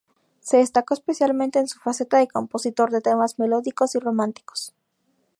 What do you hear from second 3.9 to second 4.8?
y románticos.